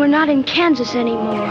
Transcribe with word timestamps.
we're 0.00 0.06
not 0.06 0.30
in 0.30 0.42
Kansas 0.42 0.94
anymore. 0.94 1.46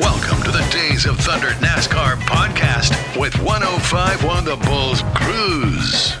Welcome 0.00 0.42
to 0.42 0.50
the 0.50 0.68
Days 0.72 1.06
of 1.06 1.16
Thunder 1.18 1.50
NASCAR 1.60 2.16
podcast 2.22 2.90
with 3.16 3.40
1051 3.40 4.44
The 4.46 4.56
Bulls 4.66 5.04
Crews. 5.14 6.16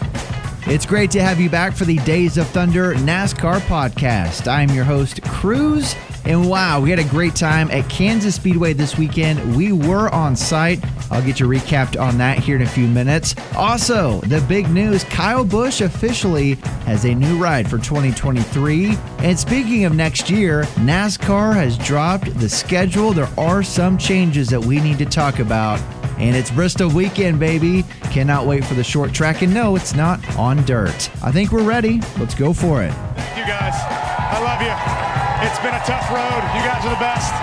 It's 0.72 0.86
great 0.86 1.10
to 1.10 1.20
have 1.20 1.40
you 1.40 1.50
back 1.50 1.72
for 1.74 1.84
the 1.84 1.96
Days 1.98 2.38
of 2.38 2.46
Thunder 2.46 2.94
NASCAR 2.94 3.58
podcast. 3.62 4.46
I'm 4.46 4.70
your 4.70 4.84
host, 4.84 5.20
Crews. 5.24 5.96
And 6.24 6.48
wow, 6.48 6.80
we 6.80 6.90
had 6.90 6.98
a 6.98 7.04
great 7.04 7.34
time 7.34 7.70
at 7.70 7.88
Kansas 7.90 8.36
Speedway 8.36 8.72
this 8.72 8.96
weekend. 8.96 9.56
We 9.56 9.72
were 9.72 10.08
on 10.10 10.36
site. 10.36 10.82
I'll 11.10 11.22
get 11.22 11.40
you 11.40 11.46
recapped 11.46 12.00
on 12.00 12.16
that 12.18 12.38
here 12.38 12.56
in 12.56 12.62
a 12.62 12.66
few 12.66 12.86
minutes. 12.86 13.34
Also, 13.56 14.20
the 14.22 14.40
big 14.42 14.70
news 14.70 15.04
Kyle 15.04 15.44
Busch 15.44 15.80
officially 15.80 16.54
has 16.86 17.04
a 17.04 17.14
new 17.14 17.36
ride 17.42 17.68
for 17.68 17.78
2023. 17.78 18.96
And 19.18 19.38
speaking 19.38 19.84
of 19.84 19.94
next 19.94 20.30
year, 20.30 20.62
NASCAR 20.76 21.54
has 21.54 21.76
dropped 21.78 22.38
the 22.38 22.48
schedule. 22.48 23.12
There 23.12 23.28
are 23.36 23.62
some 23.62 23.98
changes 23.98 24.48
that 24.50 24.64
we 24.64 24.80
need 24.80 24.98
to 24.98 25.06
talk 25.06 25.40
about. 25.40 25.80
And 26.18 26.36
it's 26.36 26.50
Bristol 26.52 26.88
weekend, 26.88 27.40
baby. 27.40 27.82
Cannot 28.12 28.46
wait 28.46 28.64
for 28.64 28.74
the 28.74 28.84
short 28.84 29.12
track. 29.12 29.42
And 29.42 29.52
no, 29.52 29.74
it's 29.74 29.94
not 29.94 30.36
on 30.36 30.64
dirt. 30.64 31.10
I 31.22 31.32
think 31.32 31.50
we're 31.50 31.64
ready. 31.64 32.00
Let's 32.18 32.34
go 32.34 32.52
for 32.52 32.82
it. 32.82 32.92
Thank 32.92 33.38
you 33.38 33.44
guys. 33.44 33.74
I 33.76 34.40
love 34.40 34.98
you. 34.98 35.01
It's 35.42 35.58
been 35.58 35.74
a 35.74 35.82
tough 35.84 36.08
road. 36.10 36.40
You 36.54 36.62
guys 36.62 36.86
are 36.86 36.90
the 36.90 37.02
best. 37.02 37.34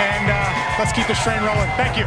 And 0.00 0.30
uh, 0.30 0.76
let's 0.78 0.90
keep 0.92 1.06
this 1.06 1.22
train 1.22 1.42
rolling. 1.42 1.68
Thank 1.76 1.98
you. 1.98 2.06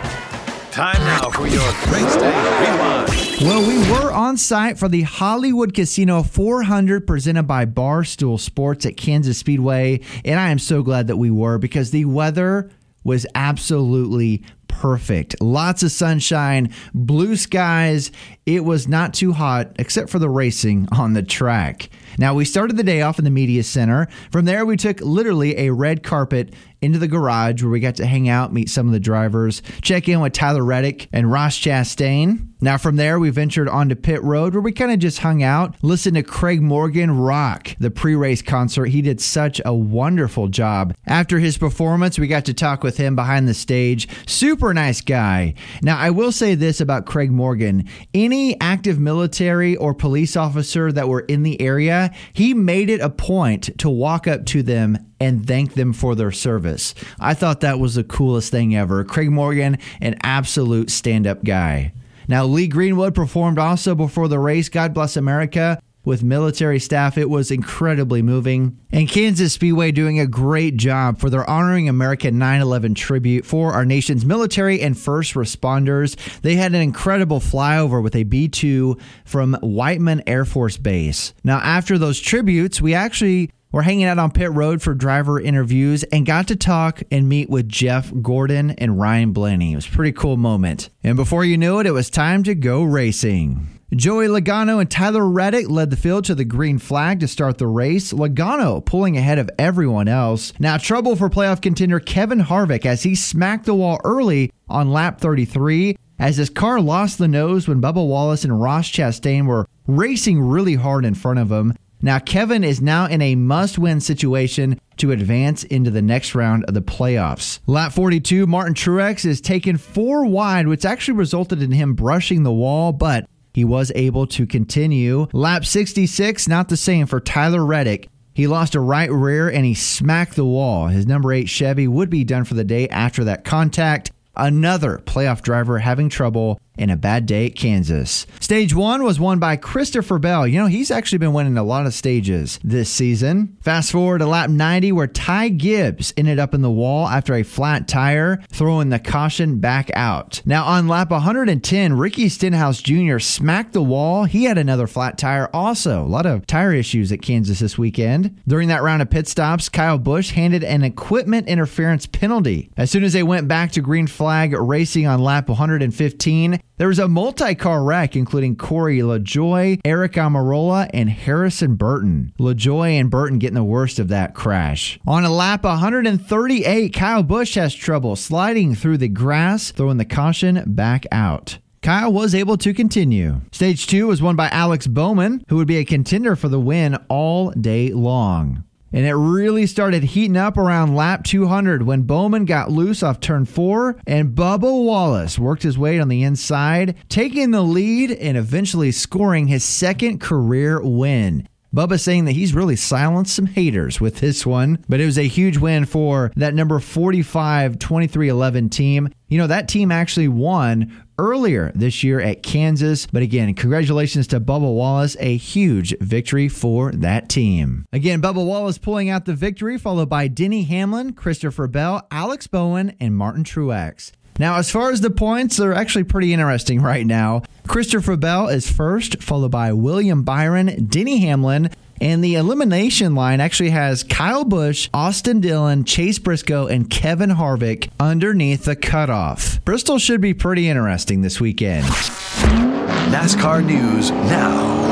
Time 0.72 1.00
now 1.06 1.30
for 1.30 1.48
your 1.48 1.64
race 1.94 2.16
day 2.18 2.34
rewind. 2.34 3.42
Well, 3.42 3.68
we 3.68 3.78
were 3.92 4.12
on 4.12 4.38
site 4.38 4.80
for 4.80 4.90
the 4.90 5.04
Hollywood 5.04 5.76
Casino 5.76 6.24
400 6.24 7.06
presented 7.06 7.44
by 7.44 7.66
Barstool 7.66 8.40
Sports 8.40 8.88
at 8.88 8.98
Kansas 8.98 9.38
Speedway. 9.38 10.02
And 10.26 10.40
I 10.40 10.50
am 10.50 10.58
so 10.58 10.82
glad 10.82 11.08
that 11.08 11.18
we 11.18 11.30
were 11.30 11.60
because 11.60 11.92
the 11.92 12.06
weather 12.06 12.72
was 13.04 13.28
absolutely 13.36 14.44
perfect. 14.80 15.42
Lots 15.42 15.84
of 15.84 15.92
sunshine, 15.92 16.74
blue 16.94 17.36
skies. 17.36 18.12
It 18.46 18.64
was 18.64 18.88
not 18.88 19.14
too 19.14 19.32
hot, 19.32 19.72
except 19.80 20.10
for 20.10 20.20
the 20.20 20.30
racing 20.30 20.88
on 20.92 21.14
the 21.14 21.24
track. 21.24 21.90
Now, 22.18 22.34
we 22.34 22.46
started 22.46 22.78
the 22.78 22.84
day 22.84 23.02
off 23.02 23.18
in 23.18 23.26
the 23.26 23.32
media 23.32 23.64
center. 23.64 24.08
From 24.32 24.46
there, 24.46 24.66
we 24.66 24.78
took 24.78 25.02
literally 25.02 25.58
a 25.58 25.72
red 25.72 26.04
carpet 26.04 26.54
into 26.82 27.00
the 27.00 27.08
garage 27.08 27.64
where 27.64 27.72
we 27.72 27.80
got 27.80 27.96
to 27.96 28.06
hang 28.06 28.30
out, 28.30 28.54
meet 28.54 28.70
some 28.70 28.86
of 28.86 28.94
the 28.94 29.00
drivers, 29.00 29.62
check 29.82 30.08
in 30.08 30.20
with 30.20 30.34
Tyler 30.34 30.64
Reddick 30.64 31.10
and 31.12 31.32
Ross 31.32 31.58
Chastain. 31.58 32.50
Now, 32.62 32.78
from 32.78 32.96
there, 32.96 33.20
we 33.20 33.32
ventured 33.32 33.68
onto 33.68 33.96
pit 33.96 34.24
road 34.24 34.54
where 34.54 34.62
we 34.62 34.72
kind 34.72 34.92
of 34.92 35.00
just 35.00 35.20
hung 35.20 35.44
out, 35.44 35.76
listened 35.82 36.16
to 36.16 36.24
Craig 36.24 36.62
Morgan 36.62 37.12
rock 37.18 37.76
the 37.80 37.92
pre 37.92 38.16
race 38.16 38.42
concert. 38.42 38.86
He 38.86 39.02
did 39.02 39.20
such 39.20 39.60
a 39.66 39.74
wonderful 39.74 40.48
job. 40.48 40.96
After 41.06 41.40
his 41.40 41.58
performance, 41.58 42.18
we 42.18 42.28
got 42.28 42.46
to 42.46 42.54
talk 42.54 42.84
with 42.84 42.98
him 42.98 43.16
behind 43.16 43.48
the 43.48 43.54
stage. 43.54 44.08
Super 44.28 44.65
nice 44.74 45.02
guy. 45.02 45.54
Now, 45.82 45.98
I 45.98 46.10
will 46.10 46.32
say 46.32 46.56
this 46.56 46.82
about 46.82 47.06
Craig 47.06 47.32
Morgan 47.32 47.88
any 48.14 48.60
active 48.60 49.00
military 49.00 49.76
or 49.76 49.94
police 49.94 50.36
officer 50.36 50.92
that 50.92 51.08
were 51.08 51.22
in 51.22 51.44
the 51.44 51.60
area, 51.62 52.12
he 52.34 52.54
made 52.54 52.90
it 52.90 53.02
a 53.02 53.10
point 53.10 53.78
to 53.80 53.90
walk 53.90 54.28
up 54.28 54.46
to 54.48 54.64
them 54.64 54.98
and 55.20 55.48
thank 55.48 55.74
them 55.74 55.94
for 55.94 56.16
their 56.16 56.32
service. 56.32 56.94
I 57.20 57.34
thought 57.34 57.62
that 57.62 57.80
was 57.80 57.96
the 57.96 58.04
coolest 58.04 58.52
thing 58.52 58.76
ever. 58.76 59.04
Craig 59.04 59.32
Morgan, 59.32 59.78
an 60.02 60.18
absolute 60.24 60.90
stand 60.90 61.28
up 61.28 61.44
guy. 61.44 61.94
Now, 62.28 62.46
Lee 62.46 62.68
Greenwood 62.68 63.14
performed 63.14 63.60
also 63.60 63.94
before 63.94 64.28
the 64.28 64.40
race. 64.40 64.70
God 64.70 64.94
bless 64.94 65.16
America. 65.16 65.80
With 66.06 66.24
military 66.24 66.80
staff, 66.80 67.18
it 67.18 67.30
was 67.30 67.50
incredibly 67.50 68.22
moving. 68.22 68.78
And 68.92 69.10
Kansas 69.10 69.54
Speedway 69.54 69.92
doing 69.92 70.20
a 70.20 70.28
great 70.28 70.78
job 70.78 71.20
for 71.20 71.32
their 71.32 71.50
Honoring 71.50 71.90
America 71.90 72.30
9 72.30 72.62
11 72.62 72.94
tribute 72.94 73.46
for 73.46 73.74
our 73.74 73.86
nation's 73.86 74.24
military 74.24 74.82
and 74.82 74.98
first 74.98 75.34
responders. 75.34 76.16
They 76.42 76.56
had 76.56 76.76
an 76.76 76.82
incredible 76.82 77.40
flyover 77.40 78.04
with 78.04 78.16
a 78.16 78.24
B 78.24 78.48
2 78.48 78.98
from 79.26 79.56
Whiteman 79.62 80.22
Air 80.28 80.46
Force 80.46 80.78
Base. 80.78 81.34
Now, 81.44 81.58
after 81.58 81.98
those 81.98 82.20
tributes, 82.20 82.80
we 82.80 82.94
actually 82.94 83.50
we're 83.72 83.82
hanging 83.82 84.06
out 84.06 84.20
on 84.20 84.32
pit 84.32 84.54
road 84.54 84.82
for 84.82 84.94
driver 84.94 85.42
interviews 85.42 86.04
and 86.04 86.26
got 86.26 86.48
to 86.48 86.56
talk 86.56 87.02
and 87.12 87.28
meet 87.28 87.50
with 87.50 87.68
Jeff 87.68 88.10
Gordon 88.22 88.72
and 88.72 88.98
Ryan 88.98 89.34
Blaney. 89.34 89.74
It 89.74 89.76
was 89.76 89.88
a 89.88 89.92
pretty 89.92 90.14
cool 90.14 90.38
moment. 90.38 90.92
And 91.04 91.18
before 91.18 91.44
you 91.44 91.58
knew 91.58 91.80
it, 91.80 91.88
it 91.88 91.92
was 91.92 92.10
time 92.10 92.44
to 92.44 92.56
go 92.56 92.84
racing. 92.84 93.75
Joey 93.94 94.28
Logano 94.28 94.82
and 94.82 94.90
Tyler 94.90 95.28
Reddick 95.30 95.70
led 95.70 95.92
the 95.92 95.96
field 95.96 96.26
to 96.26 96.34
the 96.34 96.44
green 96.44 96.80
flag 96.80 97.20
to 97.20 97.28
start 97.28 97.60
the 97.60 97.68
race. 97.68 98.12
Logano 98.12 98.84
pulling 98.84 99.16
ahead 99.16 99.38
of 99.38 99.50
everyone 99.60 100.08
else. 100.08 100.54
Now, 100.60 100.78
trouble 100.78 101.16
for 101.16 101.30
playoff 101.30 101.62
contender 101.62 102.00
Kevin 102.00 102.40
Harvick 102.40 102.86
as 102.86 103.04
he 103.04 103.14
smacked 103.14 103.66
the 103.66 103.76
wall 103.76 104.02
early 104.04 104.52
on 104.68 104.92
lap 104.92 105.22
33 105.22 105.98
as 106.18 106.38
his 106.38 106.50
car 106.50 106.82
lost 106.82 107.20
the 107.20 107.28
nose 107.28 107.68
when 107.68 107.80
Bubba 107.80 108.06
Wallace 108.06 108.44
and 108.44 108.60
Ross 108.60 108.90
Chastain 108.90 109.46
were 109.46 109.68
racing 109.86 110.40
really 110.40 110.76
hard 110.76 111.06
in 111.06 111.14
front 111.14 111.38
of 111.38 111.52
him. 111.52 111.76
Now, 112.02 112.18
Kevin 112.20 112.64
is 112.64 112.82
now 112.82 113.06
in 113.06 113.22
a 113.22 113.36
must 113.36 113.78
win 113.78 114.02
situation 114.02 114.80
to 114.98 115.12
advance 115.12 115.64
into 115.64 115.92
the 115.92 116.02
next 116.02 116.34
round 116.34 116.66
of 116.66 116.74
the 116.74 116.82
playoffs. 116.82 117.60
Lap 117.68 117.94
42, 117.94 118.48
Martin 118.48 118.74
Truex 118.74 119.26
is 119.26 119.42
taken 119.42 119.78
four 119.78 120.26
wide, 120.26 120.68
which 120.68 120.86
actually 120.86 121.18
resulted 121.18 121.62
in 121.62 121.72
him 121.72 121.94
brushing 121.94 122.44
the 122.44 122.52
wall, 122.52 122.92
but 122.92 123.28
he 123.56 123.64
was 123.64 123.90
able 123.96 124.28
to 124.28 124.46
continue. 124.46 125.28
Lap 125.32 125.64
66, 125.64 126.46
not 126.50 126.68
the 126.68 126.76
same 126.76 127.08
for 127.08 127.22
Tyler 127.22 127.66
Reddick. 127.66 128.10
He 128.34 128.48
lost 128.48 128.76
a 128.76 128.82
right 128.82 129.10
rear 129.10 129.48
and 129.48 129.64
he 129.64 129.74
smacked 129.74 130.36
the 130.36 130.44
wall. 130.44 130.88
His 130.88 131.08
number 131.08 131.32
eight 131.32 131.48
Chevy 131.48 131.88
would 131.88 132.10
be 132.10 132.26
done 132.26 132.44
for 132.44 132.54
the 132.54 132.66
day 132.66 132.90
after 132.90 133.24
that 133.24 133.46
contact. 133.46 134.12
Another 134.36 135.02
playoff 135.06 135.42
driver 135.42 135.80
having 135.80 136.10
trouble 136.10 136.60
in 136.78 136.90
a 136.90 136.98
bad 136.98 137.26
day 137.26 137.48
at 137.48 137.56
Kansas. 137.56 138.26
Stage 138.40 138.74
one 138.74 139.04
was 139.04 139.20
won 139.20 139.40
by 139.40 139.56
Christopher 139.56 140.20
Bell. 140.20 140.48
You 140.48 140.60
know, 140.60 140.68
he's 140.68 140.92
actually 140.92 141.18
been 141.20 141.34
winning 141.34 141.58
a 141.58 141.64
lot 141.64 141.86
of 141.86 141.94
stages 141.94 142.60
this 142.64 142.90
season. 142.90 143.58
Fast 143.62 143.92
forward 143.92 144.20
to 144.20 144.26
lap 144.26 144.50
90, 144.50 144.92
where 144.92 145.08
Ty 145.08 145.50
Gibbs 145.50 146.14
ended 146.18 146.40
up 146.40 146.54
in 146.54 146.62
the 146.62 146.72
wall 146.72 147.08
after 147.08 147.34
a 147.36 147.44
flat 147.44 147.88
tire, 147.88 148.42
throwing 148.50 148.90
the 148.90 149.00
caution 149.00 149.60
back 149.60 149.90
out. 149.94 150.42
Now, 150.46 150.66
on 150.66 150.88
lap 150.88 151.12
110, 151.12 151.94
Ricky 151.94 152.30
Stenhouse 152.30 152.82
Jr. 152.82 153.20
smacked 153.20 153.74
the 153.74 153.84
wall. 153.84 154.26
He 154.26 154.44
had 154.46 154.58
another 154.58 154.88
flat 154.88 155.18
tire 155.18 155.50
also. 155.54 156.04
A 156.04 156.08
lot 156.08 156.26
of 156.26 156.46
tire 156.46 156.74
issues 156.74 157.12
at 157.12 157.22
Kansas 157.22 157.60
this 157.60 157.78
weekend. 157.78 158.42
During 158.48 158.70
that 158.70 158.84
round 158.84 159.02
of 159.02 159.10
pit 159.10 159.28
stops, 159.28 159.70
Kyle 159.70 159.98
Busch 159.98 160.32
handed 160.32 160.64
an 160.64 160.84
equipment 160.84 161.48
interference 161.48 162.06
penalty. 162.06 162.70
As 162.78 162.92
soon 162.92 163.04
as 163.04 163.14
they 163.14 163.24
went 163.24 163.48
back 163.48 163.72
to 163.72 163.82
green 163.82 164.08
flag 164.08 164.54
racing 164.54 165.08
on 165.08 165.20
lap 165.20 165.50
115, 165.50 166.60
there 166.78 166.90
was 166.90 167.00
a 167.00 167.08
multi 167.08 167.56
car 167.56 167.84
wreck, 167.84 168.16
including 168.16 168.58
Corey 168.58 169.00
LaJoie, 169.00 169.80
Eric 169.86 170.14
Almirola, 170.14 170.90
and 170.94 171.10
Harrison 171.10 171.76
Burton. 171.76 172.34
LaJoie 172.38 173.00
and 173.00 173.10
Burton 173.10 173.40
getting 173.40 173.56
the 173.56 173.64
worst 173.64 173.98
of 173.98 174.10
that 174.10 174.36
crash. 174.36 175.00
On 175.08 175.24
a 175.24 175.32
lap 175.32 175.64
138, 175.64 176.94
Kyle 176.94 177.24
Busch 177.24 177.56
has 177.56 177.74
trouble 177.74 178.18
sliding 178.18 178.76
through 178.76 178.98
the 178.98 179.08
grass, 179.08 179.72
throwing 179.72 179.98
the 179.98 180.06
caution 180.06 180.64
back 180.66 181.06
out. 181.12 181.60
Kyle 181.82 182.12
was 182.12 182.34
able 182.34 182.58
to 182.58 182.74
continue. 182.74 183.42
Stage 183.52 183.86
two 183.88 184.08
was 184.08 184.22
won 184.22 184.36
by 184.36 184.50
Alex 184.50 184.88
Bowman, 184.88 185.46
who 185.48 185.58
would 185.58 185.68
be 185.68 185.78
a 185.78 185.86
contender 185.86 186.36
for 186.36 186.50
the 186.50 186.60
win 186.60 186.96
all 187.10 187.52
day 187.52 187.92
long. 187.94 188.64
And 188.96 189.06
it 189.06 189.14
really 189.14 189.68
started 189.68 190.06
heating 190.06 190.38
up 190.38 190.56
around 190.56 190.96
lap 190.96 191.26
200 191.26 191.84
when 191.84 192.04
Bowman 192.04 192.46
got 192.46 192.72
loose 192.72 193.04
off 193.04 193.20
turn 193.20 193.44
four 193.44 193.98
and 194.08 194.30
Bubba 194.30 194.86
Wallace 194.86 195.38
worked 195.38 195.64
his 195.64 195.78
way 195.78 196.00
on 196.00 196.08
the 196.08 196.24
inside, 196.24 196.96
taking 197.10 197.52
the 197.52 197.62
lead 197.62 198.12
and 198.12 198.38
eventually 198.38 198.94
scoring 198.94 199.48
his 199.48 199.66
second 199.66 200.22
career 200.22 200.82
win. 200.82 201.46
Bubba 201.76 202.00
saying 202.00 202.24
that 202.24 202.32
he's 202.32 202.54
really 202.54 202.78
silenced 202.78 203.36
some 203.36 203.48
haters 203.48 204.00
with 204.00 204.22
this 204.22 204.46
one, 204.46 204.82
but 204.88 205.02
it 205.02 205.06
was 205.06 205.18
a 205.18 205.28
huge 205.28 205.58
win 205.58 205.84
for 205.84 206.32
that 206.38 206.54
number 206.54 206.80
45 206.80 207.78
23 207.78 208.30
11 208.30 208.70
team. 208.70 209.10
You 209.28 209.38
know, 209.38 209.48
that 209.48 209.68
team 209.68 209.92
actually 209.92 210.30
won 210.30 211.04
earlier 211.20 211.74
this 211.76 212.02
year 212.02 212.22
at 212.22 212.44
Kansas. 212.44 213.08
But 213.08 213.24
again, 213.24 213.54
congratulations 213.56 214.28
to 214.28 214.40
Bubba 214.40 214.74
Wallace, 214.74 215.18
a 215.20 215.36
huge 215.36 215.94
victory 216.00 216.48
for 216.48 216.94
that 216.94 217.28
team. 217.28 217.86
Again, 217.92 218.22
Bubba 218.22 218.46
Wallace 218.46 218.78
pulling 218.78 219.10
out 219.10 219.26
the 219.26 219.34
victory, 219.34 219.78
followed 219.78 220.08
by 220.08 220.30
Denny 220.30 220.64
Hamlin, 220.64 221.12
Christopher 221.12 221.68
Bell, 221.68 222.08
Alex 222.10 222.48
Bowman, 222.48 222.96
and 223.02 223.18
Martin 223.18 223.44
Truex. 223.44 224.14
Now, 224.38 224.58
as 224.58 224.70
far 224.70 224.92
as 224.92 225.02
the 225.02 225.10
points, 225.10 225.58
they're 225.58 225.74
actually 225.74 226.04
pretty 226.04 226.34
interesting 226.34 226.82
right 226.82 227.06
now. 227.06 227.44
Christopher 227.68 228.18
Bell 228.18 228.50
is 228.50 228.70
first, 228.70 229.24
followed 229.24 229.52
by 229.52 229.72
William 229.72 230.24
Byron, 230.24 230.88
Denny 230.88 231.20
Hamlin, 231.20 231.70
and 232.02 232.22
the 232.22 232.36
elimination 232.36 233.16
line 233.16 233.40
actually 233.40 233.70
has 233.70 234.04
Kyle 234.04 234.44
Busch, 234.44 234.90
Austin 234.94 235.40
Dillon, 235.40 235.86
Chase 235.86 236.20
Briscoe, 236.20 236.68
and 236.68 236.90
Kevin 236.90 237.30
Harvick 237.30 237.90
underneath 238.00 238.66
the 238.66 238.76
cutoff. 238.76 239.64
Bristol 239.64 239.98
should 240.00 240.20
be 240.20 240.34
pretty 240.34 240.68
interesting 240.68 241.22
this 241.22 241.40
weekend. 241.40 241.86
NASCAR 241.86 243.66
news 243.66 244.12
now. 244.12 244.85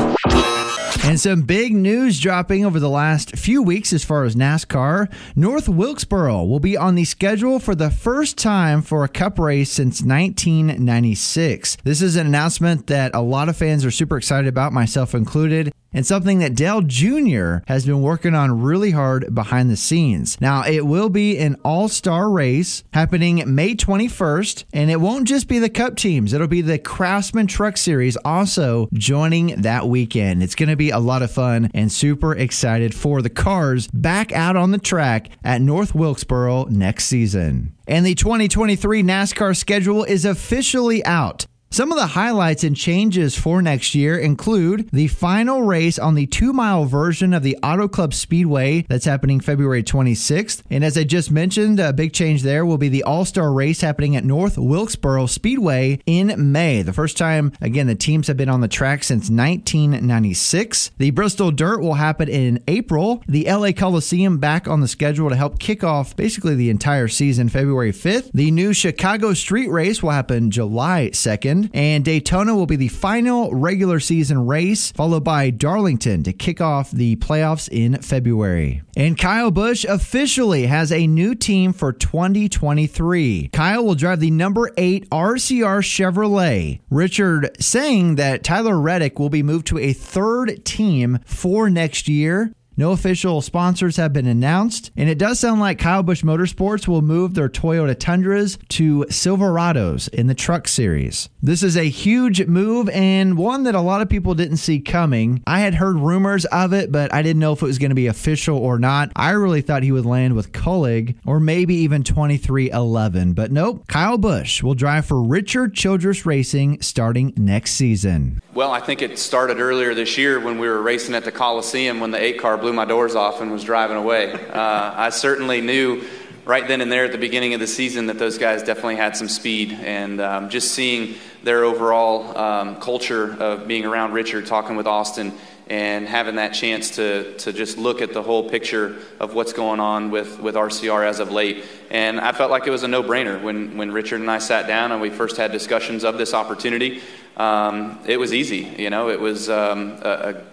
And 1.03 1.19
some 1.19 1.41
big 1.41 1.75
news 1.75 2.17
dropping 2.17 2.65
over 2.65 2.79
the 2.79 2.89
last 2.89 3.35
few 3.35 3.61
weeks 3.61 3.91
as 3.91 4.05
far 4.05 4.23
as 4.23 4.35
NASCAR. 4.35 5.11
North 5.35 5.67
Wilkesboro 5.67 6.45
will 6.45 6.61
be 6.61 6.77
on 6.77 6.95
the 6.95 7.03
schedule 7.03 7.59
for 7.59 7.75
the 7.75 7.91
first 7.91 8.37
time 8.37 8.81
for 8.81 9.03
a 9.03 9.09
cup 9.09 9.37
race 9.37 9.69
since 9.69 10.01
1996. 10.01 11.77
This 11.83 12.01
is 12.01 12.15
an 12.15 12.25
announcement 12.25 12.87
that 12.87 13.13
a 13.13 13.19
lot 13.19 13.49
of 13.49 13.57
fans 13.57 13.83
are 13.83 13.91
super 13.91 14.15
excited 14.15 14.47
about, 14.47 14.71
myself 14.71 15.13
included 15.13 15.73
and 15.93 16.05
something 16.05 16.39
that 16.39 16.55
Dale 16.55 16.81
Jr. 16.81 17.57
has 17.67 17.85
been 17.85 18.01
working 18.01 18.35
on 18.35 18.61
really 18.61 18.91
hard 18.91 19.33
behind 19.33 19.69
the 19.69 19.77
scenes. 19.77 20.39
Now, 20.41 20.63
it 20.63 20.85
will 20.85 21.09
be 21.09 21.37
an 21.37 21.55
all 21.63 21.87
star 21.87 22.29
race 22.29 22.83
happening 22.93 23.43
May 23.53 23.75
21st, 23.75 24.65
and 24.73 24.89
it 24.89 24.99
won't 24.99 25.27
just 25.27 25.47
be 25.47 25.59
the 25.59 25.69
Cup 25.69 25.95
teams, 25.95 26.33
it'll 26.33 26.47
be 26.47 26.61
the 26.61 26.79
Craftsman 26.79 27.47
Truck 27.47 27.77
Series 27.77 28.17
also 28.17 28.87
joining 28.93 29.61
that 29.61 29.87
weekend. 29.87 30.43
It's 30.43 30.55
going 30.55 30.69
to 30.69 30.75
be 30.75 30.89
a 30.89 30.99
lot 30.99 31.21
of 31.21 31.31
fun 31.31 31.69
and 31.73 31.91
super 31.91 32.35
excited 32.35 32.93
for 32.93 33.21
the 33.21 33.29
cars 33.29 33.87
back 33.93 34.31
out 34.31 34.55
on 34.55 34.71
the 34.71 34.77
track 34.77 35.29
at 35.43 35.61
North 35.61 35.95
Wilkesboro 35.95 36.65
next 36.65 37.05
season. 37.05 37.73
And 37.87 38.05
the 38.05 38.15
2023 38.15 39.03
NASCAR 39.03 39.55
schedule 39.57 40.03
is 40.03 40.25
officially 40.25 41.03
out. 41.05 41.45
Some 41.73 41.91
of 41.91 41.97
the 41.97 42.05
highlights 42.05 42.63
and 42.63 42.77
changes 42.77 43.35
for 43.35 43.59
next 43.59 43.95
year 43.95 44.15
include 44.15 44.91
the 44.91 45.07
final 45.07 45.63
race 45.63 45.97
on 45.97 46.13
the 46.13 46.27
two 46.27 46.53
mile 46.53 46.85
version 46.85 47.33
of 47.33 47.41
the 47.41 47.57
Auto 47.63 47.87
Club 47.87 48.13
Speedway 48.13 48.85
that's 48.87 49.05
happening 49.05 49.39
February 49.39 49.81
26th. 49.81 50.61
And 50.69 50.85
as 50.85 50.99
I 50.99 51.03
just 51.03 51.31
mentioned, 51.31 51.79
a 51.79 51.91
big 51.91 52.13
change 52.13 52.43
there 52.43 52.63
will 52.63 52.77
be 52.77 52.89
the 52.89 53.01
All 53.01 53.25
Star 53.25 53.51
race 53.51 53.81
happening 53.81 54.15
at 54.15 54.23
North 54.23 54.55
Wilkesboro 54.55 55.25
Speedway 55.25 55.99
in 56.05 56.51
May. 56.51 56.83
The 56.83 56.93
first 56.93 57.17
time, 57.17 57.51
again, 57.59 57.87
the 57.87 57.95
teams 57.95 58.27
have 58.27 58.37
been 58.37 58.49
on 58.49 58.61
the 58.61 58.67
track 58.67 59.03
since 59.03 59.31
1996. 59.31 60.91
The 60.99 61.09
Bristol 61.09 61.49
Dirt 61.49 61.81
will 61.81 61.95
happen 61.95 62.29
in 62.29 62.63
April. 62.67 63.23
The 63.27 63.51
LA 63.51 63.71
Coliseum 63.71 64.37
back 64.37 64.67
on 64.67 64.81
the 64.81 64.87
schedule 64.87 65.29
to 65.29 65.35
help 65.35 65.57
kick 65.57 65.83
off 65.83 66.15
basically 66.15 66.53
the 66.53 66.69
entire 66.69 67.07
season, 67.07 67.49
February 67.49 67.93
5th. 67.93 68.29
The 68.31 68.51
new 68.51 68.73
Chicago 68.73 69.33
Street 69.33 69.71
Race 69.71 70.03
will 70.03 70.11
happen 70.11 70.51
July 70.51 71.09
2nd 71.11 71.62
and 71.73 72.03
Daytona 72.03 72.55
will 72.55 72.65
be 72.65 72.75
the 72.75 72.87
final 72.87 73.53
regular 73.53 73.99
season 73.99 74.45
race, 74.45 74.91
followed 74.91 75.23
by 75.23 75.49
Darlington 75.49 76.23
to 76.23 76.33
kick 76.33 76.61
off 76.61 76.91
the 76.91 77.15
playoffs 77.17 77.69
in 77.69 78.01
February. 78.01 78.81
And 78.95 79.17
Kyle 79.17 79.51
Busch 79.51 79.85
officially 79.85 80.67
has 80.67 80.91
a 80.91 81.07
new 81.07 81.35
team 81.35 81.73
for 81.73 81.91
2023. 81.91 83.49
Kyle 83.51 83.85
will 83.85 83.95
drive 83.95 84.19
the 84.19 84.31
number 84.31 84.71
8 84.77 85.09
RCR 85.09 85.81
Chevrolet. 85.81 86.79
Richard 86.89 87.55
saying 87.59 88.15
that 88.15 88.43
Tyler 88.43 88.79
Reddick 88.79 89.19
will 89.19 89.29
be 89.29 89.43
moved 89.43 89.67
to 89.67 89.79
a 89.79 89.93
third 89.93 90.63
team 90.65 91.19
for 91.25 91.69
next 91.69 92.07
year. 92.07 92.53
No 92.75 92.91
official 92.91 93.41
sponsors 93.41 93.97
have 93.97 94.13
been 94.13 94.25
announced, 94.25 94.89
and 94.97 95.07
it 95.07 95.19
does 95.19 95.39
sound 95.39 95.61
like 95.61 95.77
Kyle 95.77 96.01
Busch 96.01 96.23
Motorsports 96.23 96.87
will 96.87 97.03
move 97.03 97.35
their 97.35 97.47
Toyota 97.47 97.97
Tundras 97.97 98.57
to 98.69 99.05
Silverados 99.09 100.09
in 100.09 100.25
the 100.25 100.33
truck 100.33 100.67
series. 100.67 101.29
This 101.41 101.61
is 101.61 101.77
a 101.77 101.83
huge 101.83 102.47
move 102.47 102.89
and 102.89 103.37
one 103.37 103.63
that 103.63 103.75
a 103.75 103.81
lot 103.81 104.01
of 104.01 104.09
people 104.09 104.33
didn't 104.33 104.57
see 104.57 104.79
coming. 104.79 105.43
I 105.45 105.59
had 105.59 105.75
heard 105.75 105.97
rumors 105.97 106.45
of 106.45 106.73
it, 106.73 106.91
but 106.91 107.13
I 107.13 107.21
didn't 107.21 107.41
know 107.41 107.53
if 107.53 107.61
it 107.61 107.65
was 107.65 107.77
going 107.77 107.91
to 107.91 107.95
be 107.95 108.07
official 108.07 108.57
or 108.57 108.79
not. 108.79 109.11
I 109.15 109.31
really 109.31 109.61
thought 109.61 109.83
he 109.83 109.91
would 109.91 110.05
land 110.05 110.35
with 110.35 110.51
Kaulig 110.51 111.15
or 111.27 111.39
maybe 111.39 111.75
even 111.75 112.03
2311, 112.03 113.33
but 113.33 113.51
nope. 113.51 113.87
Kyle 113.87 114.17
Busch 114.17 114.63
will 114.63 114.73
drive 114.73 115.05
for 115.05 115.21
Richard 115.21 115.75
Childress 115.75 116.25
Racing 116.25 116.81
starting 116.81 117.33
next 117.37 117.71
season. 117.73 118.41
Well, 118.53 118.71
I 118.71 118.79
think 118.79 119.01
it 119.03 119.19
started 119.19 119.59
earlier 119.59 119.93
this 119.93 120.17
year 120.17 120.39
when 120.39 120.57
we 120.57 120.67
were 120.67 120.81
racing 120.81 121.13
at 121.13 121.23
the 121.23 121.31
Coliseum 121.31 121.99
when 121.99 122.11
the 122.11 122.21
eight 122.21 122.39
car 122.39 122.57
blew 122.63 122.73
my 122.73 122.85
doors 122.85 123.13
off 123.13 123.41
and 123.41 123.51
was 123.51 123.63
driving 123.63 123.97
away. 123.97 124.33
Uh, 124.53 124.93
I 124.95 125.09
certainly 125.09 125.61
knew 125.61 126.03
right 126.45 126.67
then 126.67 126.79
and 126.79 126.91
there 126.91 127.05
at 127.05 127.11
the 127.11 127.17
beginning 127.17 127.53
of 127.55 127.59
the 127.59 127.67
season 127.67 128.05
that 128.05 128.19
those 128.19 128.37
guys 128.37 128.61
definitely 128.61 128.97
had 128.97 129.17
some 129.17 129.27
speed. 129.27 129.73
And 129.73 130.21
um, 130.21 130.49
just 130.49 130.73
seeing 130.73 131.15
their 131.43 131.63
overall 131.63 132.37
um, 132.37 132.79
culture 132.79 133.35
of 133.41 133.67
being 133.67 133.83
around 133.83 134.13
Richard, 134.13 134.45
talking 134.45 134.75
with 134.75 134.85
Austin, 134.85 135.33
and 135.67 136.07
having 136.07 136.35
that 136.35 136.53
chance 136.53 136.97
to, 136.97 137.35
to 137.39 137.51
just 137.51 137.77
look 137.77 138.01
at 138.01 138.13
the 138.13 138.21
whole 138.21 138.49
picture 138.49 138.97
of 139.19 139.33
what's 139.33 139.53
going 139.53 139.79
on 139.79 140.11
with, 140.11 140.39
with 140.39 140.55
RCR 140.55 141.05
as 141.05 141.19
of 141.19 141.31
late. 141.31 141.65
And 141.89 142.21
I 142.21 142.31
felt 142.31 142.51
like 142.51 142.67
it 142.67 142.71
was 142.71 142.83
a 142.83 142.87
no 142.87 143.01
brainer 143.01 143.41
when, 143.41 143.75
when 143.77 143.91
Richard 143.91 144.21
and 144.21 144.29
I 144.29 144.37
sat 144.37 144.67
down 144.67 144.91
and 144.91 145.01
we 145.01 145.09
first 145.09 145.35
had 145.37 145.51
discussions 145.51 146.03
of 146.03 146.17
this 146.17 146.33
opportunity. 146.33 147.01
Um, 147.37 147.99
it 148.05 148.17
was 148.17 148.33
easy, 148.33 148.71
you 148.77 148.89
know, 148.89 149.09
it 149.09 149.19
was 149.19 149.49
um, 149.49 149.97
a, 150.03 150.43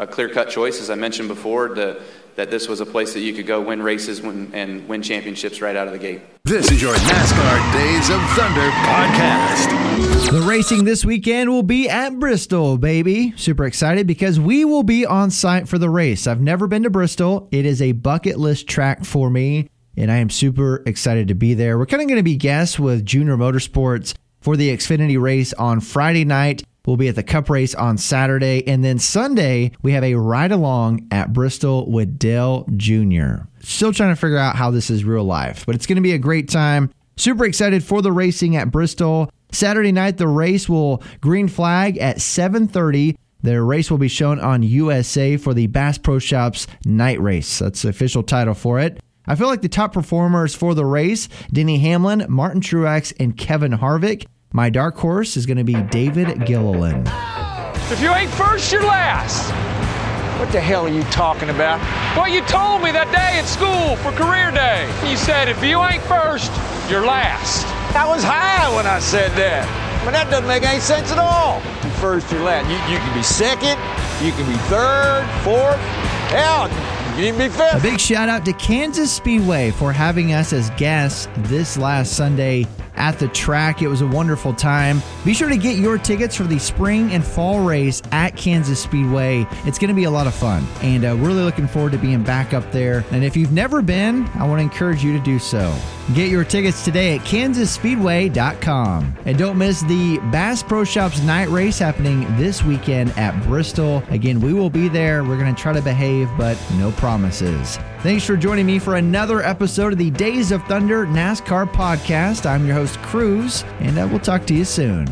a 0.00 0.06
clear 0.06 0.30
cut 0.30 0.48
choice, 0.48 0.80
as 0.80 0.88
I 0.88 0.94
mentioned 0.94 1.28
before, 1.28 1.68
to, 1.68 2.00
that 2.36 2.50
this 2.50 2.68
was 2.68 2.80
a 2.80 2.86
place 2.86 3.12
that 3.12 3.20
you 3.20 3.34
could 3.34 3.46
go 3.46 3.60
win 3.60 3.82
races 3.82 4.22
win, 4.22 4.50
and 4.54 4.88
win 4.88 5.02
championships 5.02 5.60
right 5.60 5.76
out 5.76 5.86
of 5.86 5.92
the 5.92 5.98
gate. 5.98 6.22
This 6.44 6.70
is 6.70 6.80
your 6.80 6.94
NASCAR 6.94 7.72
Days 7.74 8.08
of 8.08 8.20
Thunder 8.30 8.70
podcast. 8.88 10.30
The 10.30 10.40
racing 10.40 10.84
this 10.84 11.04
weekend 11.04 11.50
will 11.50 11.62
be 11.62 11.86
at 11.86 12.18
Bristol, 12.18 12.78
baby. 12.78 13.34
Super 13.36 13.66
excited 13.66 14.06
because 14.06 14.40
we 14.40 14.64
will 14.64 14.82
be 14.82 15.04
on 15.04 15.30
site 15.30 15.68
for 15.68 15.76
the 15.76 15.90
race. 15.90 16.26
I've 16.26 16.40
never 16.40 16.66
been 16.66 16.84
to 16.84 16.90
Bristol, 16.90 17.48
it 17.52 17.66
is 17.66 17.82
a 17.82 17.92
bucket 17.92 18.38
list 18.38 18.66
track 18.66 19.04
for 19.04 19.28
me. 19.28 19.68
And 19.98 20.10
I 20.10 20.16
am 20.16 20.30
super 20.30 20.82
excited 20.86 21.28
to 21.28 21.34
be 21.34 21.52
there. 21.52 21.76
We're 21.76 21.84
kind 21.84 22.00
of 22.00 22.08
going 22.08 22.18
to 22.18 22.22
be 22.22 22.36
guests 22.36 22.78
with 22.78 23.04
Junior 23.04 23.36
Motorsports 23.36 24.14
for 24.40 24.56
the 24.56 24.74
Xfinity 24.74 25.20
race 25.20 25.52
on 25.52 25.80
Friday 25.80 26.24
night. 26.24 26.62
We'll 26.86 26.96
be 26.96 27.08
at 27.08 27.14
the 27.14 27.22
Cup 27.22 27.50
race 27.50 27.74
on 27.74 27.98
Saturday. 27.98 28.66
And 28.66 28.84
then 28.84 28.98
Sunday, 28.98 29.72
we 29.82 29.92
have 29.92 30.04
a 30.04 30.14
ride 30.14 30.52
along 30.52 31.06
at 31.10 31.32
Bristol 31.32 31.90
with 31.90 32.18
Dale 32.18 32.66
Jr. 32.76 33.44
Still 33.60 33.92
trying 33.92 34.14
to 34.14 34.20
figure 34.20 34.38
out 34.38 34.56
how 34.56 34.70
this 34.70 34.90
is 34.90 35.04
real 35.04 35.24
life, 35.24 35.66
but 35.66 35.74
it's 35.74 35.86
going 35.86 35.96
to 35.96 36.02
be 36.02 36.12
a 36.12 36.18
great 36.18 36.48
time. 36.48 36.90
Super 37.16 37.44
excited 37.44 37.84
for 37.84 38.00
the 38.00 38.12
racing 38.12 38.56
at 38.56 38.70
Bristol. 38.70 39.30
Saturday 39.52 39.92
night, 39.92 40.16
the 40.16 40.28
race 40.28 40.68
will 40.68 41.02
green 41.20 41.48
flag 41.48 41.98
at 41.98 42.16
7:30. 42.18 43.16
The 43.42 43.62
race 43.62 43.90
will 43.90 43.98
be 43.98 44.08
shown 44.08 44.38
on 44.38 44.62
USA 44.62 45.36
for 45.36 45.54
the 45.54 45.66
Bass 45.66 45.98
Pro 45.98 46.18
Shops 46.18 46.66
Night 46.84 47.20
Race. 47.20 47.58
That's 47.58 47.82
the 47.82 47.88
official 47.88 48.22
title 48.22 48.54
for 48.54 48.80
it. 48.80 49.02
I 49.26 49.34
feel 49.34 49.48
like 49.48 49.62
the 49.62 49.68
top 49.68 49.92
performers 49.92 50.54
for 50.54 50.74
the 50.74 50.84
race 50.84 51.28
Denny 51.52 51.78
Hamlin, 51.78 52.26
Martin 52.28 52.60
Truex, 52.60 53.12
and 53.20 53.36
Kevin 53.36 53.72
Harvick. 53.72 54.26
My 54.52 54.68
dark 54.68 54.96
horse 54.96 55.36
is 55.36 55.46
going 55.46 55.58
to 55.58 55.64
be 55.64 55.74
David 55.74 56.44
Gilliland. 56.44 57.06
If 57.88 58.00
you 58.02 58.10
ain't 58.10 58.32
first, 58.32 58.72
you're 58.72 58.82
last. 58.82 59.48
What 60.40 60.50
the 60.50 60.60
hell 60.60 60.86
are 60.86 60.90
you 60.90 61.04
talking 61.04 61.50
about? 61.50 61.78
Well, 62.16 62.26
you 62.26 62.40
told 62.42 62.82
me 62.82 62.90
that 62.90 63.06
day 63.14 63.38
at 63.38 63.46
school 63.46 63.94
for 64.02 64.10
career 64.10 64.50
day. 64.50 64.90
You 65.08 65.16
said 65.16 65.48
if 65.48 65.62
you 65.62 65.80
ain't 65.84 66.02
first, 66.02 66.50
you're 66.90 67.06
last. 67.06 67.64
I 67.94 68.08
was 68.08 68.24
high 68.24 68.74
when 68.74 68.86
I 68.86 68.98
said 68.98 69.30
that. 69.38 69.70
But 70.04 70.18
that 70.18 70.28
doesn't 70.30 70.48
make 70.48 70.64
any 70.64 70.80
sense 70.80 71.12
at 71.12 71.18
all. 71.18 71.60
First, 72.02 72.32
you're 72.32 72.42
last. 72.42 72.66
You, 72.66 72.74
you 72.90 72.98
can 72.98 73.14
be 73.14 73.22
second, 73.22 73.78
you 74.18 74.32
can 74.32 74.50
be 74.50 74.58
third, 74.66 75.30
fourth. 75.46 75.78
Hell, 76.34 76.66
you 76.66 77.14
can 77.14 77.24
even 77.34 77.38
be 77.38 77.54
fifth. 77.54 77.78
A 77.78 77.80
big 77.80 78.00
shout 78.00 78.28
out 78.28 78.44
to 78.46 78.52
Kansas 78.54 79.12
Speedway 79.12 79.70
for 79.70 79.92
having 79.92 80.32
us 80.32 80.52
as 80.52 80.70
guests 80.70 81.28
this 81.36 81.76
last 81.76 82.16
Sunday 82.16 82.66
at 83.00 83.18
the 83.18 83.28
track. 83.28 83.80
It 83.80 83.88
was 83.88 84.02
a 84.02 84.06
wonderful 84.06 84.52
time. 84.52 85.02
Be 85.24 85.32
sure 85.32 85.48
to 85.48 85.56
get 85.56 85.78
your 85.78 85.96
tickets 85.96 86.36
for 86.36 86.44
the 86.44 86.58
spring 86.58 87.10
and 87.12 87.24
fall 87.24 87.64
race 87.64 88.02
at 88.12 88.36
Kansas 88.36 88.80
Speedway. 88.80 89.46
It's 89.64 89.78
going 89.78 89.88
to 89.88 89.94
be 89.94 90.04
a 90.04 90.10
lot 90.10 90.26
of 90.26 90.34
fun, 90.34 90.66
and 90.82 91.04
uh, 91.04 91.16
really 91.16 91.42
looking 91.42 91.66
forward 91.66 91.92
to 91.92 91.98
being 91.98 92.22
back 92.22 92.52
up 92.52 92.70
there. 92.70 93.04
And 93.10 93.24
if 93.24 93.36
you've 93.36 93.52
never 93.52 93.80
been, 93.80 94.28
I 94.34 94.46
want 94.46 94.58
to 94.58 94.62
encourage 94.62 95.02
you 95.02 95.16
to 95.16 95.24
do 95.24 95.38
so. 95.38 95.74
Get 96.14 96.28
your 96.28 96.44
tickets 96.44 96.84
today 96.84 97.16
at 97.16 97.24
kansasspeedway.com. 97.24 99.16
And 99.24 99.38
don't 99.38 99.56
miss 99.56 99.80
the 99.82 100.18
Bass 100.30 100.62
Pro 100.62 100.84
Shops 100.84 101.22
night 101.22 101.48
race 101.48 101.78
happening 101.78 102.26
this 102.36 102.62
weekend 102.62 103.10
at 103.16 103.40
Bristol. 103.44 104.02
Again, 104.10 104.40
we 104.40 104.52
will 104.52 104.70
be 104.70 104.88
there. 104.88 105.24
We're 105.24 105.38
going 105.38 105.54
to 105.54 105.60
try 105.60 105.72
to 105.72 105.82
behave, 105.82 106.28
but 106.36 106.58
no 106.78 106.90
promises. 106.92 107.78
Thanks 108.02 108.24
for 108.24 108.34
joining 108.34 108.64
me 108.64 108.78
for 108.78 108.96
another 108.96 109.42
episode 109.42 109.92
of 109.92 109.98
the 109.98 110.10
Days 110.10 110.52
of 110.52 110.64
Thunder 110.64 111.04
NASCAR 111.04 111.70
podcast. 111.70 112.46
I'm 112.46 112.66
your 112.66 112.74
host, 112.74 112.96
Crews, 113.02 113.62
and 113.80 113.98
uh, 113.98 114.02
I 114.02 114.04
will 114.06 114.18
talk 114.18 114.46
to 114.46 114.54
you 114.54 114.64
soon. 114.64 115.06